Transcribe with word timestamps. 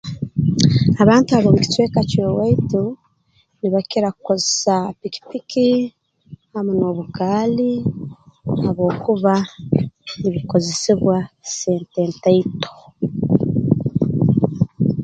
Abantu 1.03 1.29
ab'omu 1.33 1.59
kicweka 1.63 2.01
ky'owaitu 2.09 2.83
nibakira 3.59 4.07
kukozesa 4.15 4.75
pikipiki 4.99 5.67
hamu 6.51 6.71
n'obugaali 6.75 7.71
habwokuba 8.61 9.33
nibikozesebwa 10.21 11.17
sente 11.57 12.01
ntaito 12.11 12.71